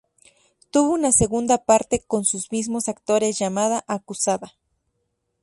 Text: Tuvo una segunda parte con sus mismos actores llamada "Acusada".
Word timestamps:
Tuvo 0.71 0.93
una 0.95 1.11
segunda 1.11 1.59
parte 1.63 1.99
con 2.03 2.25
sus 2.25 2.51
mismos 2.51 2.89
actores 2.89 3.37
llamada 3.37 3.83
"Acusada". 3.87 4.55